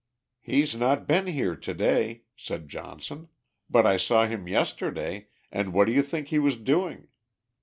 "He's 0.39 0.73
not 0.75 1.05
been 1.05 1.27
here 1.27 1.55
to 1.55 1.73
day," 1.75 2.23
said 2.35 2.67
Johnson; 2.67 3.27
"but 3.69 3.85
I 3.85 3.97
saw 3.97 4.25
him 4.25 4.47
yesterday, 4.47 5.27
and 5.51 5.73
what 5.73 5.85
do 5.85 5.91
you 5.93 6.01
think 6.01 6.29
he 6.29 6.39
was 6.39 6.57
doing? 6.57 7.09